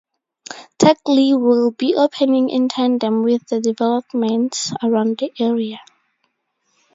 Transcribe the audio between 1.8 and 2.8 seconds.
opening in